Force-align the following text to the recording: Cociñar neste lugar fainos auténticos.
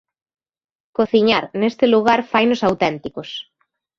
Cociñar 0.97 1.43
neste 1.61 1.85
lugar 1.93 2.19
fainos 2.31 2.61
auténticos. 2.67 3.29